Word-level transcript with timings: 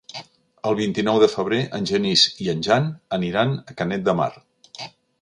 El 0.69 0.77
vint-i-nou 0.79 1.19
de 1.23 1.27
febrer 1.33 1.59
en 1.79 1.87
Genís 1.93 2.25
i 2.47 2.51
en 2.57 2.65
Jan 2.71 2.91
aniran 3.21 3.57
a 3.67 3.81
Canet 3.83 4.07
de 4.09 4.21
Mar. 4.23 4.33